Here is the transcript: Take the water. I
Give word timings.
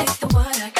Take 0.00 0.16
the 0.20 0.26
water. 0.34 0.62
I 0.64 0.79